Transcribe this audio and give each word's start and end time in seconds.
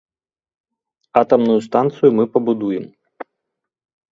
Атамную 1.21 1.59
станцыю 1.67 2.09
мы 2.21 2.25
пабудуем. 2.39 2.85